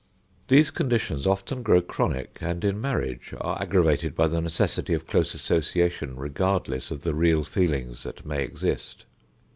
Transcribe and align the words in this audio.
These 0.47 0.71
conditions 0.71 1.27
often 1.27 1.61
grow 1.61 1.79
chronic, 1.79 2.39
and 2.41 2.65
in 2.65 2.81
marriage 2.81 3.35
are 3.39 3.61
aggravated 3.61 4.15
by 4.15 4.25
the 4.29 4.41
necessity 4.41 4.95
of 4.95 5.05
close 5.05 5.35
association 5.35 6.15
regardless 6.15 6.89
of 6.89 7.01
the 7.01 7.13
real 7.13 7.43
feelings 7.43 8.01
that 8.01 8.25
may 8.25 8.43
exist. 8.43 9.05